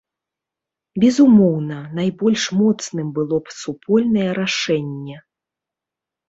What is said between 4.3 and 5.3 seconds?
рашэнне.